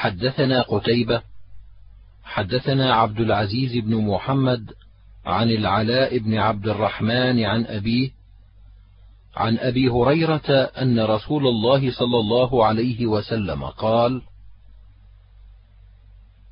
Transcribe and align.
حدثنا 0.00 0.62
قتيبة 0.62 1.22
حدثنا 2.24 2.94
عبد 2.94 3.20
العزيز 3.20 3.84
بن 3.84 3.96
محمد 3.96 4.70
عن 5.26 5.50
العلاء 5.50 6.18
بن 6.18 6.38
عبد 6.38 6.68
الرحمن 6.68 7.44
عن 7.44 7.64
أبيه 7.66 8.10
عن 9.36 9.58
أبي 9.58 9.88
هريرة 9.88 10.50
أن 10.82 11.00
رسول 11.00 11.46
الله 11.46 11.92
صلى 11.92 12.18
الله 12.18 12.66
عليه 12.66 13.06
وسلم 13.06 13.64
قال: 13.64 14.22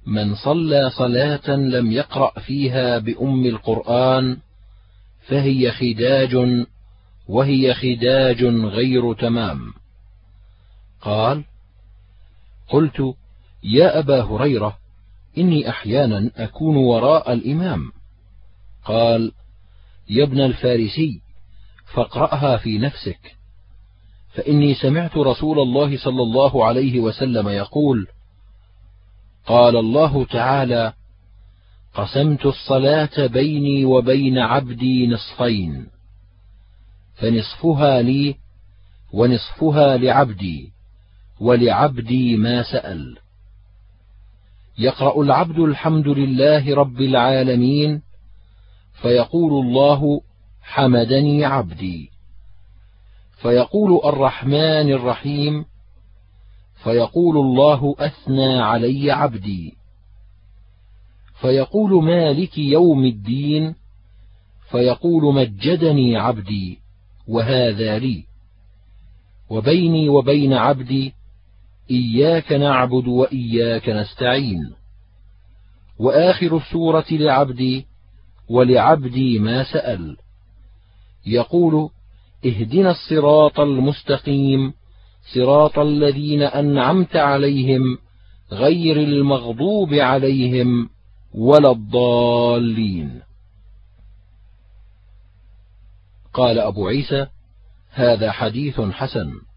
من 0.07 0.35
صلى 0.35 0.91
صلاة 0.91 1.51
لم 1.51 1.93
يقرأ 1.93 2.41
فيها 2.41 2.99
بأم 2.99 3.47
القرآن 3.47 4.37
فهي 5.29 5.73
خداج 5.73 6.37
وهي 7.29 7.75
خداج 7.75 8.45
غير 8.45 9.15
تمام. 9.15 9.73
قال: 11.01 11.45
قلت: 12.69 13.15
يا 13.63 13.99
أبا 13.99 14.23
هريرة 14.23 14.77
إني 15.39 15.69
أحيانا 15.69 16.31
أكون 16.37 16.77
وراء 16.77 17.33
الإمام. 17.33 17.93
قال: 18.85 19.33
يا 20.11 20.25
ابن 20.25 20.41
الفارسي 20.41 21.21
فاقرأها 21.95 22.57
في 22.57 22.79
نفسك، 22.79 23.37
فإني 24.35 24.75
سمعت 24.75 25.17
رسول 25.17 25.59
الله 25.59 25.97
صلى 25.99 26.23
الله 26.23 26.65
عليه 26.65 27.01
وسلم 27.01 27.49
يقول: 27.49 28.07
قال 29.47 29.77
الله 29.77 30.25
تعالى: 30.25 30.93
قسمت 31.95 32.47
الصلاة 32.47 33.27
بيني 33.27 33.85
وبين 33.85 34.39
عبدي 34.39 35.07
نصفين، 35.07 35.87
فنصفها 37.15 38.03
لي 38.03 38.35
ونصفها 39.13 39.97
لعبدي، 39.97 40.73
ولعبدي 41.41 42.37
ما 42.37 42.63
سأل. 42.63 43.19
يقرأ 44.79 45.23
العبد 45.23 45.59
الحمد 45.59 46.09
لله 46.09 46.75
رب 46.75 47.01
العالمين 47.01 48.03
فيقول 49.03 49.67
الله 49.67 50.21
حمدني 50.63 51.45
عبدي. 51.45 52.11
فيقول 53.43 54.01
الرحمن 54.05 54.93
الرحيم 54.93 55.65
فيقول 56.85 57.37
الله 57.37 57.95
أثنى 57.99 58.61
علي 58.61 59.11
عبدي. 59.11 59.75
فيقول 61.41 62.05
مالك 62.05 62.59
يوم 62.59 63.05
الدين 63.05 63.75
فيقول 64.71 65.35
مجدني 65.35 66.17
عبدي 66.17 66.79
وهذا 67.29 67.99
لي. 67.99 68.25
وبيني 69.51 70.09
وبين 70.09 70.53
عبدي 70.53 71.13
إياك 71.91 72.53
نعبد 72.53 73.09
وإياك 73.09 73.89
نستعين. 73.89 74.75
وآخر 75.99 76.57
السورة 76.57 77.05
لعبدي 77.11 77.87
ولعبدي 78.49 79.39
ما 79.39 79.65
سأل. 79.73 80.17
يقول 81.27 81.91
اهدنا 82.47 82.91
الصراط 82.91 83.61
المستقيم 83.61 84.73
صراط 85.35 85.79
الذين 85.79 86.43
أنعمت 86.43 87.17
عليهم 87.17 87.99
غير 88.53 88.97
المغضوب 88.97 89.95
عليهم 89.95 90.91
ولا 91.35 91.71
الضالين. 91.71 93.23
قال 96.35 96.59
أبو 96.59 96.89
عيسى 96.89 97.27
هذا 97.91 98.33
حديث 98.33 98.81
حسن. 98.81 99.48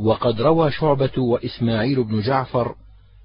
وقد 0.00 0.40
روى 0.40 0.70
شعبة 0.70 1.18
وإسماعيل 1.18 2.04
بن 2.04 2.20
جعفر 2.20 2.74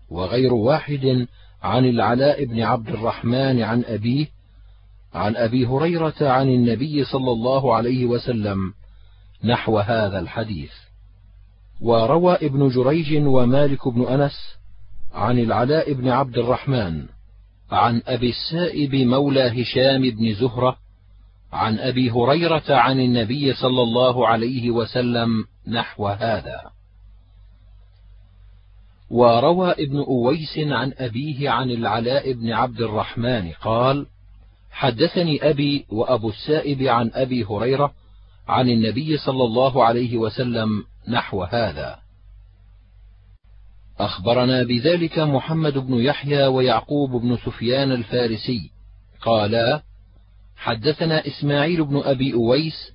وغير 0.10 0.54
واحد 0.54 1.28
عن 1.64 1.86
العلاء 1.86 2.46
بن 2.46 2.62
عبد 2.62 2.90
الرحمن 2.90 3.62
عن 3.62 3.84
أبيه 3.86 4.28
عن 5.14 5.36
أبي 5.36 5.66
هريرة 5.66 6.14
عن 6.22 6.50
النبي 6.50 7.04
صلى 7.04 7.32
الله 7.32 7.76
عليه 7.76 8.06
وسلم 8.06 8.74
نحو 9.44 9.80
هذا 9.80 10.20
الحديث. 10.20 10.72
وروى 11.82 12.34
ابن 12.36 12.70
جريج 12.70 13.28
ومالك 13.28 13.88
بن 13.88 14.06
أنس 14.08 14.34
عن 15.14 15.40
العلاء 15.40 15.94
بن 15.94 16.10
عبد 16.10 16.38
الرحمن 16.38 17.06
عن 17.72 18.02
أبي 18.08 18.30
السائب 18.30 18.96
مولى 18.96 19.62
هشام 19.62 20.02
بن 20.02 20.34
زهرة 20.34 20.78
عن 21.54 21.80
أبي 21.80 22.12
هريرة 22.12 22.64
عن 22.70 23.00
النبي 23.00 23.54
صلى 23.54 23.82
الله 23.82 24.28
عليه 24.28 24.72
وسلم 24.72 25.30
نحو 25.68 26.08
هذا. 26.08 26.72
وروى 29.10 29.72
ابن 29.72 29.98
أويس 29.98 30.58
عن 30.58 30.94
أبيه 30.98 31.50
عن 31.50 31.72
العلاء 31.72 32.34
بن 32.34 32.52
عبد 32.52 32.82
الرحمن 32.82 33.52
قال 33.52 34.08
حدثني 34.72 35.50
أبي 35.50 35.86
وأبو 35.90 36.30
السائب 36.30 36.82
عن 36.82 37.12
أبي 37.14 37.44
هريرة 37.44 37.94
عن 38.48 38.70
النبي 38.70 39.18
صلى 39.18 39.44
الله 39.44 39.84
عليه 39.86 40.18
وسلم 40.18 40.84
نحو 41.08 41.44
هذا. 41.44 42.00
أخبرنا 44.00 44.64
بذلك 44.64 45.20
محمد 45.20 45.78
بن 45.78 45.94
يحيى 45.94 46.46
ويعقوب 46.46 47.12
بن 47.22 47.38
سفيان 47.38 47.92
الفارسي. 47.92 48.72
قالا 49.22 49.84
حدثنا 50.56 51.28
إسماعيل 51.28 51.86
بن 51.86 51.98
أبي 51.98 52.34
أويس 52.34 52.93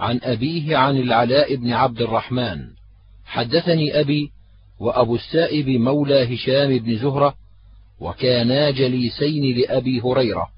عن 0.00 0.20
أبيه 0.22 0.76
عن 0.76 0.96
العلاء 0.96 1.56
بن 1.56 1.72
عبد 1.72 2.02
الرحمن. 2.02 2.58
حدثني 3.24 4.00
أبي 4.00 4.30
وأبو 4.80 5.14
السائب 5.14 5.68
مولى 5.68 6.34
هشام 6.34 6.78
بن 6.78 6.98
زهرة 6.98 7.34
وكانا 8.00 8.70
جليسين 8.70 9.56
لأبي 9.58 10.00
هريرة. 10.00 10.48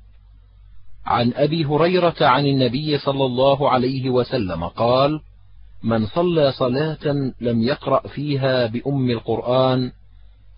عن 1.06 1.32
أبي 1.34 1.64
هريرة 1.64 2.14
عن 2.20 2.47
النبي 2.47 2.98
صلى 2.98 3.25
الله 3.25 3.70
عليه 3.70 4.10
وسلم 4.10 4.64
قال 4.64 5.20
من 5.82 6.06
صلى 6.06 6.52
صلاة 6.52 7.32
لم 7.41 7.62
يقرأ 7.62 8.08
فيها 8.08 8.66
بأم 8.66 9.10
القرآن 9.10 9.92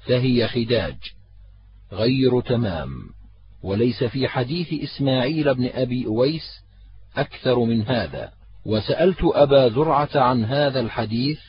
فهي 0.06 0.48
خداج 0.48 0.96
غير 1.92 2.40
تمام 2.40 2.90
وليس 3.62 4.04
في 4.04 4.28
حديث 4.28 4.82
إسماعيل 4.82 5.54
بن 5.54 5.70
أبي 5.74 6.06
أويس 6.06 6.60
أكثر 7.16 7.58
من 7.58 7.82
هذا. 7.82 8.32
وسألت 8.66 9.18
أبا 9.22 9.68
زرعة 9.68 10.08
عن 10.14 10.44
هذا 10.44 10.80
الحديث 10.80 11.40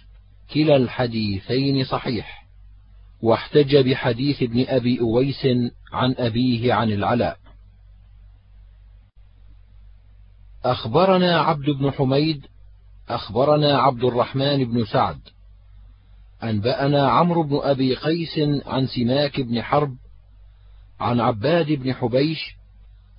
كلا 0.54 0.76
الحديثين 0.76 1.86
صحيح 1.86 2.46
واحتج 3.22 3.78
بحديث 3.78 4.44
ابن 4.44 4.66
أبي 4.68 5.00
أويس 5.00 5.48
عن 5.92 6.16
أبيه 6.18 6.74
عن 6.74 6.92
العلاء. 6.92 7.38
أخبرنا 10.66 11.40
عبد 11.40 11.70
بن 11.70 11.92
حميد 11.92 12.46
أخبرنا 13.10 13.78
عبد 13.78 14.04
الرحمن 14.04 14.66
بن 14.66 14.86
سعد. 14.86 15.20
أنبأنا 16.44 17.10
عمرو 17.10 17.44
بن 17.44 17.60
أبي 17.64 17.96
قيس 17.96 18.40
عن 18.66 18.88
سماك 18.88 19.42
بن 19.42 19.62
حرب 19.62 19.96
عن 21.00 21.20
عباد 21.20 21.72
بن 21.72 21.94
حبيش 21.94 22.56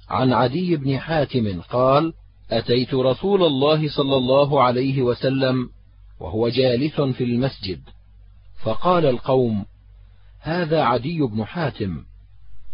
عن 0.08 0.32
عدي 0.32 0.76
بن 0.76 0.98
حاتم 0.98 1.60
قال 1.60 2.12
أتيت 2.50 2.94
رسول 2.94 3.42
الله 3.42 3.88
صلى 3.88 4.16
الله 4.16 4.62
عليه 4.62 5.02
وسلم 5.02 5.70
وهو 6.20 6.48
جالس 6.48 7.00
في 7.00 7.24
المسجد 7.24 7.80
فقال 8.62 9.06
القوم 9.06 9.64
هذا 10.40 10.82
عدي 10.82 11.20
بن 11.20 11.44
حاتم 11.44 12.04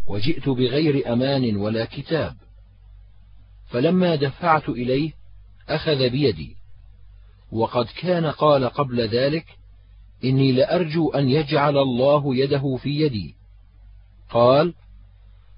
وجئت 0.06 0.48
بغير 0.48 1.12
أمان 1.12 1.56
ولا 1.56 1.84
كتاب. 1.84 2.36
فلما 3.70 4.14
دفعت 4.14 4.68
إليه 4.68 5.12
أخذ 5.68 6.10
بيدي 6.10 6.56
وقد 7.52 7.86
كان 7.86 8.26
قال 8.26 8.64
قبل 8.64 9.00
ذلك 9.08 9.46
إني 10.24 10.52
لأرجو 10.52 11.10
أن 11.10 11.28
يجعل 11.28 11.78
الله 11.78 12.36
يده 12.36 12.76
في 12.76 13.00
يدي. 13.00 13.34
قال 14.30 14.74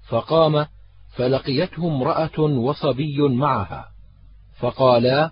فقام 0.09 0.65
فلقيته 1.15 1.87
امرأة 1.87 2.39
وصبي 2.39 3.21
معها. 3.21 3.94
فقالا 4.59 5.31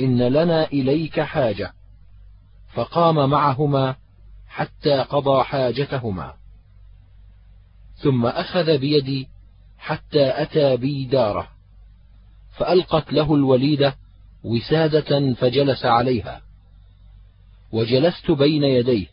إن 0.00 0.22
لنا 0.22 0.64
إليك 0.64 1.20
حاجة. 1.20 1.72
فقام 2.74 3.30
معهما 3.30 3.96
حتى 4.48 4.98
قضى 4.98 5.44
حاجتهما. 5.44 6.34
ثم 7.94 8.26
أخذ 8.26 8.78
بيدي 8.78 9.28
حتى 9.78 10.42
أتى 10.42 10.76
بي 10.76 11.04
داره. 11.04 11.48
فألقت 12.56 13.12
له 13.12 13.34
الوليدة 13.34 13.96
وسادة 14.44 15.34
فجلس 15.34 15.84
عليها. 15.84 16.42
وجلست 17.72 18.30
بين 18.30 18.64
يديه. 18.64 19.06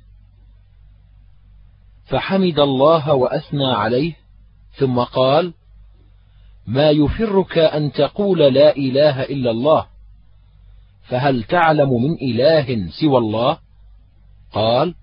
فحمد 2.06 2.60
الله 2.60 3.14
وأثنى 3.14 3.72
عليه 3.72 4.14
ثم 4.78 5.00
قال 5.00 5.54
ما 6.70 6.90
يفرك 6.90 7.58
أن 7.58 7.92
تقول 7.92 8.40
لا 8.40 8.76
إله 8.76 9.24
إلا 9.24 9.52
الله. 9.52 9.86
فهل 11.04 11.44
تعلم 11.44 12.04
من 12.04 12.14
إله 12.14 12.90
سوى 13.02 13.18
الله؟ 13.18 13.58
قال 14.54 14.96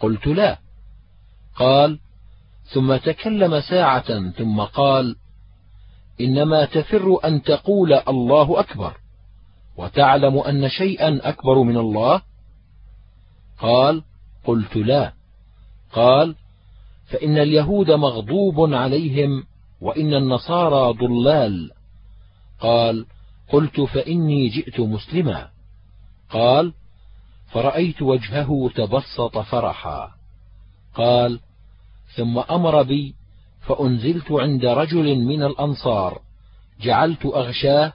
قلت 0.00 0.26
لا. 0.26 0.58
قال 1.56 1.98
ثم 2.64 2.96
تكلم 2.96 3.60
ساعة 3.60 4.30
ثم 4.30 4.60
قال 4.60 5.16
إنما 6.20 6.64
تفر 6.64 7.18
أن 7.24 7.42
تقول 7.42 7.92
الله 7.92 8.60
أكبر 8.60 8.96
وتعلم 9.76 10.38
أن 10.38 10.68
شيئا 10.68 11.20
أكبر 11.22 11.62
من 11.62 11.76
الله؟ 11.76 12.22
قال 13.58 14.02
قلت 14.44 14.76
لا. 14.76 15.12
قال 15.92 16.34
فإن 17.06 17.38
اليهود 17.38 17.90
مغضوب 17.90 18.74
عليهم 18.74 19.44
وإن 19.80 20.14
النصارى 20.14 20.92
ضلال. 20.92 21.70
قال 22.60 23.06
قلت 23.52 23.80
فإني 23.80 24.48
جئت 24.48 24.80
مسلما. 24.80 25.48
قال 26.30 26.72
فرأيت 27.52 28.02
وجهه 28.02 28.70
تبسط 28.74 29.38
فرحا. 29.38 30.10
قال 30.94 31.40
ثم 32.16 32.38
أمر 32.38 32.82
بي 32.82 33.14
فأنزلت 33.60 34.32
عند 34.32 34.64
رجل 34.64 35.18
من 35.18 35.42
الأنصار 35.42 36.20
جعلت 36.80 37.26
أغشاه 37.26 37.92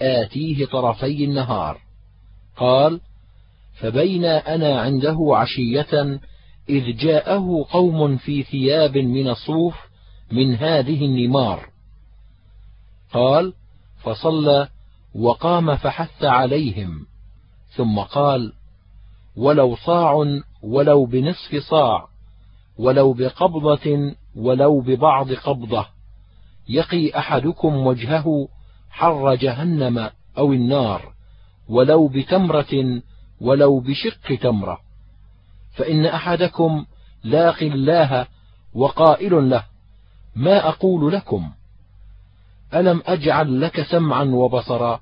آتيه 0.00 0.66
طرفي 0.66 1.24
النهار. 1.24 1.78
قال 2.56 3.00
فبين 3.80 4.24
أنا 4.24 4.80
عنده 4.80 5.18
عشية 5.32 6.20
إذ 6.68 6.96
جاءه 6.96 7.66
قوم 7.70 8.16
في 8.16 8.42
ثياب 8.42 8.98
من 8.98 9.28
الصوف 9.28 9.87
من 10.32 10.54
هذه 10.54 11.04
النمار. 11.04 11.68
قال 13.12 13.54
فصلى 14.02 14.68
وقام 15.14 15.76
فحث 15.76 16.24
عليهم. 16.24 17.06
ثم 17.76 17.98
قال 17.98 18.52
ولو 19.36 19.76
صاع 19.76 20.40
ولو 20.62 21.04
بنصف 21.04 21.56
صاع 21.70 22.08
ولو 22.78 23.12
بقبضة 23.12 24.14
ولو 24.36 24.80
ببعض 24.80 25.32
قبضة 25.32 25.86
يقي 26.68 27.18
أحدكم 27.18 27.86
وجهه 27.86 28.48
حر 28.90 29.34
جهنم 29.34 30.10
أو 30.38 30.52
النار 30.52 31.12
ولو 31.68 32.08
بتمرة 32.08 33.02
ولو 33.40 33.80
بشق 33.80 34.40
تمرة. 34.40 34.78
فإن 35.72 36.06
أحدكم 36.06 36.86
لاق 37.24 37.62
الله 37.62 38.26
وقائل 38.74 39.50
له 39.50 39.64
ما 40.36 40.68
أقول 40.68 41.12
لكم؟ 41.12 41.50
ألم 42.74 43.02
أجعل 43.06 43.60
لك 43.60 43.82
سمعا 43.82 44.24
وبصرا؟ 44.24 45.00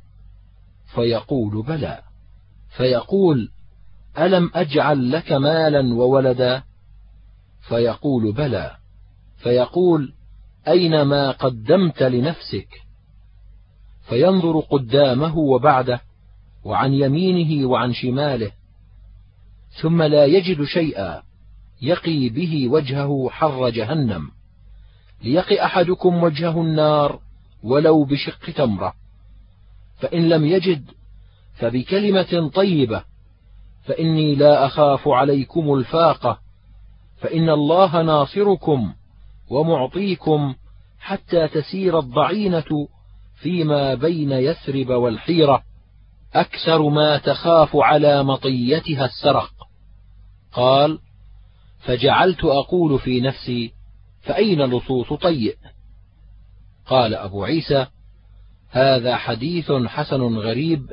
فيقول 0.94 1.62
بلى. 1.62 2.02
فيقول 2.76 3.50
ألم 4.18 4.50
أجعل 4.54 5.12
لك 5.12 5.32
مالا 5.32 5.94
وولدا؟ 5.94 6.62
فيقول 7.68 8.32
بلى. 8.32 8.76
فيقول 9.36 10.12
أين 10.68 11.02
ما 11.02 11.30
قدمت 11.30 12.02
لنفسك؟ 12.02 12.68
فينظر 14.08 14.60
قدامه 14.60 15.38
وبعده 15.38 16.00
وعن 16.64 16.92
يمينه 16.92 17.68
وعن 17.68 17.92
شماله 17.92 18.50
ثم 19.82 20.02
لا 20.02 20.24
يجد 20.24 20.64
شيئا 20.64 21.22
يقي 21.82 22.28
به 22.28 22.68
وجهه 22.68 23.28
حر 23.30 23.70
جهنم. 23.70 24.30
ليقي 25.22 25.64
أحدكم 25.64 26.22
وجهه 26.22 26.60
النار 26.62 27.18
ولو 27.62 28.04
بشق 28.04 28.50
تمرة. 28.50 28.94
فإن 29.98 30.28
لم 30.28 30.44
يجد 30.44 30.90
فبكلمة 31.54 32.50
طيبة. 32.54 33.04
فإني 33.84 34.34
لا 34.34 34.66
أخاف 34.66 35.08
عليكم 35.08 35.74
الفاقة. 35.74 36.38
فإن 37.16 37.50
الله 37.50 38.02
ناصركم 38.02 38.94
ومعطيكم 39.50 40.54
حتى 41.00 41.48
تسير 41.48 41.98
الضعينة 41.98 42.88
فيما 43.34 43.94
بين 43.94 44.32
يثرب 44.32 44.88
والحيرة. 44.88 45.62
أكثر 46.34 46.88
ما 46.88 47.18
تخاف 47.18 47.76
على 47.76 48.22
مطيتها 48.22 49.04
السرق. 49.04 49.52
قال 50.52 50.98
فجعلت 51.80 52.44
أقول 52.44 52.98
في 52.98 53.20
نفسي 53.20 53.75
فأين 54.26 54.62
لصوص 54.62 55.12
طيء 55.12 55.56
قال 56.86 57.14
أبو 57.14 57.44
عيسى 57.44 57.86
هذا 58.70 59.16
حديث 59.16 59.72
حسن 59.72 60.22
غريب 60.22 60.92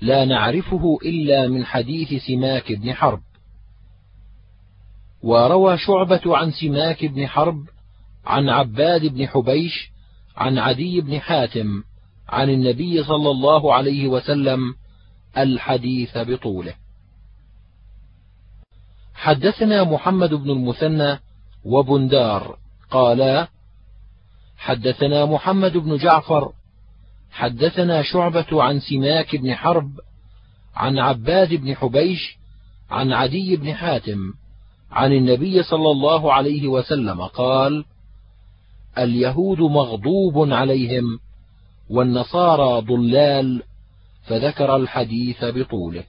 لا 0.00 0.24
نعرفه 0.24 0.98
إلا 1.04 1.48
من 1.48 1.64
حديث 1.64 2.22
سماك 2.26 2.72
بن 2.72 2.92
حرب. 2.92 3.20
وروى 5.22 5.78
شعبة 5.78 6.36
عن 6.36 6.50
سماك 6.50 7.04
بن 7.04 7.26
حرب 7.26 7.64
عن 8.24 8.48
عباد 8.48 9.06
بن 9.06 9.28
حبيش 9.28 9.90
عن 10.36 10.58
عدي 10.58 11.00
بن 11.00 11.20
حاتم 11.20 11.82
عن 12.28 12.50
النبي 12.50 13.04
صلى 13.04 13.30
الله 13.30 13.74
عليه 13.74 14.08
وسلم 14.08 14.74
الحديث 15.38 16.18
بطوله. 16.18 16.74
حدثنا 19.14 19.84
محمد 19.84 20.34
بن 20.34 20.50
المثنى 20.50 21.18
وبندار. 21.64 22.61
قالا 22.92 23.48
حدثنا 24.56 25.24
محمد 25.26 25.76
بن 25.76 25.96
جعفر 25.96 26.52
حدثنا 27.30 28.02
شعبة 28.02 28.62
عن 28.62 28.80
سماك 28.80 29.36
بن 29.36 29.54
حرب 29.54 29.90
عن 30.74 30.98
عباد 30.98 31.54
بن 31.54 31.76
حبيش 31.76 32.36
عن 32.90 33.12
عدي 33.12 33.56
بن 33.56 33.74
حاتم 33.74 34.18
عن 34.90 35.12
النبي 35.12 35.62
صلى 35.62 35.90
الله 35.90 36.32
عليه 36.32 36.68
وسلم 36.68 37.22
قال 37.22 37.84
اليهود 38.98 39.60
مغضوب 39.60 40.52
عليهم 40.52 41.04
والنصارى 41.90 42.80
ضلال 42.80 43.62
فذكر 44.26 44.76
الحديث 44.76 45.44
بطوله. 45.44 46.04